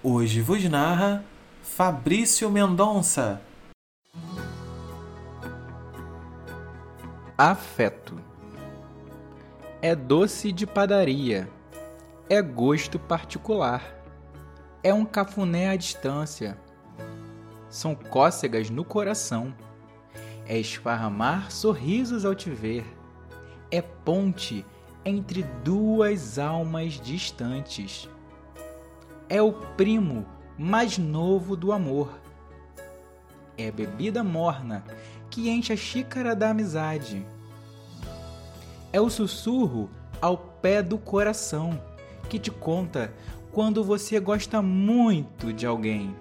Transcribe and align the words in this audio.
Hoje 0.00 0.40
vos 0.40 0.62
narra 0.62 1.24
Fabrício 1.60 2.48
Mendonça. 2.48 3.42
Afeto. 7.36 8.16
É 9.82 9.96
doce 9.96 10.52
de 10.52 10.68
padaria, 10.68 11.50
é 12.30 12.40
gosto 12.40 12.96
particular, 12.96 13.82
é 14.84 14.94
um 14.94 15.04
cafuné 15.04 15.70
à 15.70 15.74
distância, 15.74 16.56
são 17.68 17.96
cócegas 17.96 18.70
no 18.70 18.84
coração, 18.84 19.52
é 20.46 20.56
esparramar 20.56 21.50
sorrisos 21.50 22.24
ao 22.24 22.36
te 22.36 22.50
ver, 22.50 22.86
é 23.68 23.82
ponte 23.82 24.64
entre 25.04 25.42
duas 25.64 26.38
almas 26.38 27.00
distantes, 27.00 28.08
é 29.28 29.40
o 29.42 29.52
primo 29.52 30.26
mais 30.56 30.98
novo 30.98 31.56
do 31.56 31.72
amor, 31.72 32.18
é 33.56 33.70
bebida 33.70 34.24
morna 34.24 34.84
que 35.30 35.48
enche 35.48 35.72
a 35.72 35.76
xícara 35.76 36.34
da 36.34 36.50
amizade 36.50 37.24
é 38.92 39.00
o 39.00 39.10
sussurro 39.10 39.90
ao 40.20 40.36
pé 40.36 40.82
do 40.82 40.98
coração 40.98 41.80
que 42.28 42.38
te 42.38 42.50
conta 42.50 43.12
quando 43.52 43.84
você 43.84 44.18
gosta 44.20 44.62
muito 44.62 45.52
de 45.52 45.66
alguém. 45.66 46.14